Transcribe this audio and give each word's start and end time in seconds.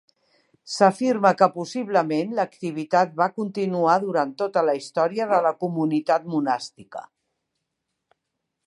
S'afirma 0.75 1.31
que 1.41 1.47
possiblement 1.57 2.33
l'activitat 2.39 3.13
va 3.21 3.29
continuar 3.35 3.99
durant 4.07 4.33
tota 4.43 4.65
la 4.71 4.77
història 4.81 5.29
de 5.35 5.43
la 5.49 5.53
comunitat 5.67 6.29
monàstica. 6.37 7.07